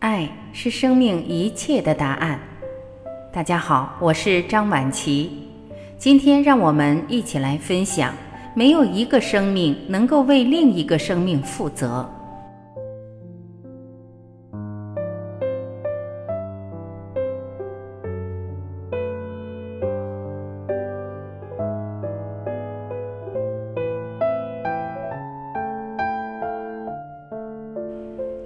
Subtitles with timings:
[0.00, 2.40] 爱是生命一切的答案。
[3.30, 5.30] 大家好，我是张晚琪。
[5.98, 8.14] 今天让我们一起来分享：
[8.54, 12.08] 没有一个生命能够为另一个生命负责。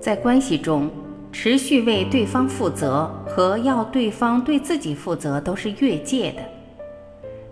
[0.01, 0.91] 在关系中，
[1.35, 6.43] 持续为对方负责和要对方对自己负责都是越界的。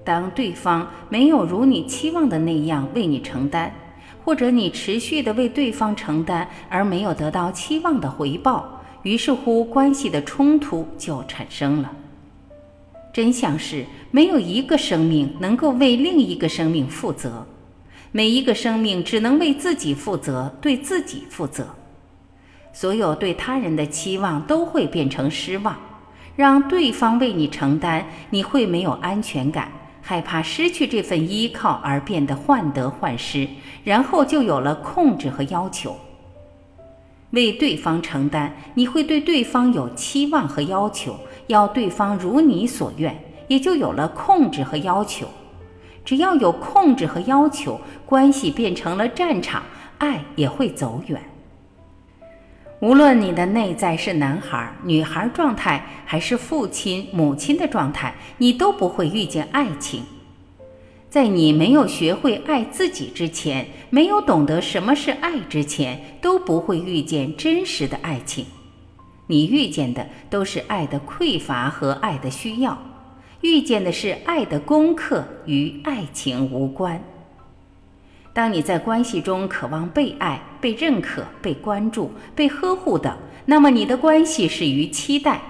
[0.04, 3.74] 当对方没有如你期望的那样为你承担，
[4.24, 11.90] 或者你持续的为对方承担而没有得到期望的回报，于是乎关系的冲突就产生了。
[13.12, 17.44] 真相是，没有一个生命能够为另一个生命负责，
[18.12, 21.66] 每一个生命只能为自己负责，对自己负责。
[22.72, 25.76] 所有对他人的期望都会变成失望，
[26.34, 29.70] 让对方为你承担，你会没有安全感，
[30.00, 33.46] 害怕失去这份依靠而变得患得患失，
[33.84, 35.96] 然后就有了控制和要求。
[37.30, 43.16] 为对方承担，你会对对方有期望和要求，要对方如你所愿，
[43.48, 45.26] 也就有了控制和要求。
[46.04, 49.62] 只要有控制和要求，关系变成了战场，
[49.98, 51.22] 爱也会走远。
[52.82, 60.02] 无论你的内在是男孩、女孩状态，还是父亲、母亲的状态，你都不会遇见爱情。
[61.08, 68.44] 在你没有学会爱自己之前，没有懂得什么是爱之前，都不会遇见真实的爱情。
[69.28, 72.76] 你遇见的都是爱的匮乏和爱的需要，
[73.42, 77.00] 遇见的是爱的功课，与爱情无关。
[78.34, 85.40] 当你在关系中渴望被爱、被认可、被关注、被呵护的，那么你的关系始于期待。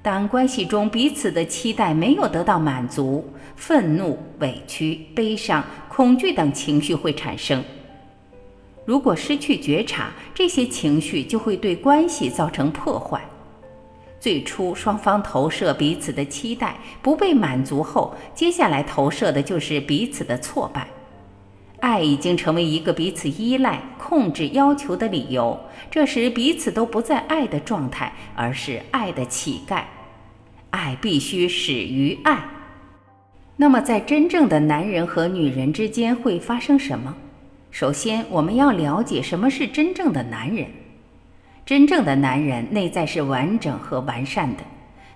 [0.00, 7.62] 当关系中彼此的期待没有得到满足，愤怒、委屈、悲伤、恐惧等情绪会产生。
[8.86, 13.20] 如果失去觉察，这些情绪就会对关系造成破坏。
[14.18, 20.88] 最初双方投射彼此的期待不被满足后，接下来投射的就是彼此的挫败。
[21.80, 25.58] 爱已经成为一个彼此依赖、控制、要求的理由。
[25.90, 29.82] 这时，彼此都不在爱的状态，而是爱的乞丐。
[30.70, 32.44] 爱必须始于爱。
[33.56, 37.14] 那么，在真正的男人和女人之间会发生什么？
[37.70, 40.66] 首先，我们要了解什么是真正的男人。
[41.64, 44.62] 真正的男人内在是完整和完善的，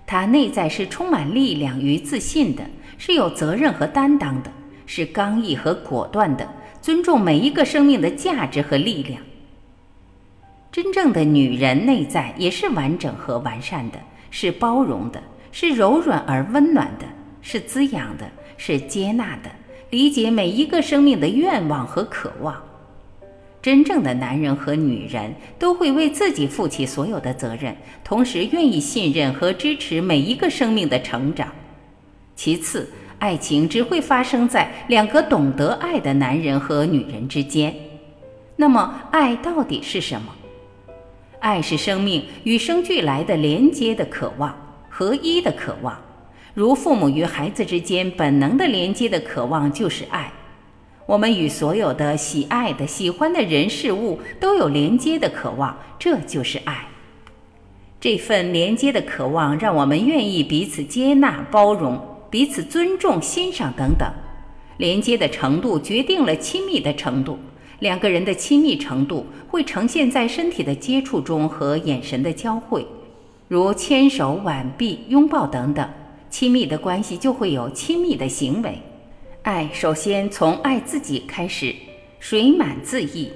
[0.05, 2.63] 他内在是充满力量与自信的，
[2.97, 4.51] 是有责任和担当的。
[4.95, 6.47] 是刚毅和果断的，
[6.79, 9.19] 尊重每一个生命的价值和力量。
[10.71, 13.97] 真正的女人内在也是完整和完善的，
[14.29, 15.19] 是包容的，
[15.51, 17.07] 是柔软而温暖的，
[17.41, 19.49] 是滋养的，是接纳的，
[19.89, 22.55] 理解每一个生命的愿望和渴望。
[23.63, 31.51] 真正的男人和女人都会为自己负起所有的责任，同时愿意信任和支持每一个生命的成长。
[32.35, 32.87] 其次。
[33.23, 37.73] 爱情只会发生在两个懂得爱的男人和女人之间。
[38.57, 40.27] 那么，爱到底是什么？
[41.39, 44.53] 爱是生命与生俱来的连接的渴望，
[44.89, 45.97] 合一的渴望，
[46.53, 50.29] 如父母与孩子之间本能的连接的渴望就是爱。
[51.05, 56.89] 我们与所有的喜爱的、喜欢的人事物都有连接的渴望，这就是爱。
[58.01, 61.97] 这份连接的渴望让我们愿意彼此接纳、包容。
[62.33, 64.11] 彼此尊重、欣赏等等，
[64.77, 67.37] 连接的程度决定了亲密的程度。
[67.77, 72.83] 两个人的亲密程度会呈现在身体的接触中和眼神的交汇，
[73.47, 75.87] 如牵手、挽臂、拥抱等等。
[76.31, 78.79] 亲密的关系就会有亲密的行为。
[79.43, 81.75] 爱首先从爱自己开始，
[82.17, 83.31] 水满自溢。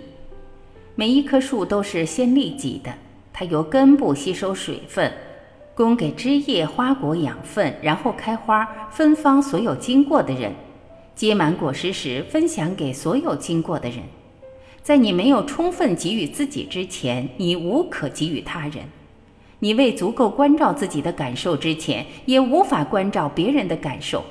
[0.96, 2.92] 每一棵树都是先利己的，
[3.32, 5.14] 它由根部吸收水分。
[5.78, 10.52] 供给枝叶、花果养分，然后开花，芬芳所有经过的人。
[11.14, 14.00] 结满果实时，分享给所有经过的人。
[14.82, 18.86] 在你没有充分给予自己之前，你无可给予他人；
[19.60, 24.24] 你未足够关照自己的感受之前，也无法关照别人的感受。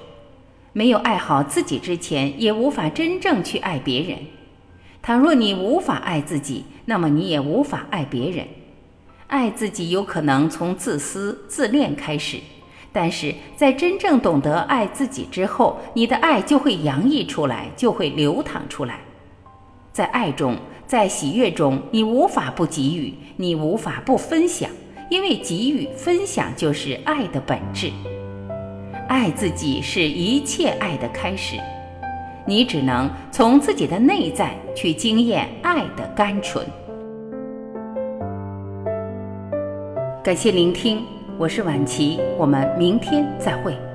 [0.72, 4.18] 没有爱好自己之前，也无法真正去爱别人。
[5.00, 8.44] 倘若你无法爱自己，那么你也无法爱别人。
[9.28, 12.38] 爱自己有可能从自私自恋开始。
[12.92, 19.00] 但是在真正懂得爱自己之后你的爱就会洋溢出来就会流淌出来。
[19.92, 20.56] 在爱中
[20.86, 24.70] 在喜悦中你无法不给予你无法不分享
[25.10, 27.92] 因为给予分享就是爱的本质。
[29.08, 31.56] 爱自己是一切爱的开始。
[32.46, 36.64] 你只能从自己的内在去经验爱的单纯
[40.26, 41.04] 感谢聆听，
[41.38, 43.85] 我是晚琪，我们明天再会。